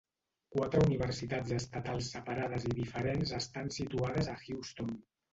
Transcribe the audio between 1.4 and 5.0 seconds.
estatals separades i diferents estan situades a Houston.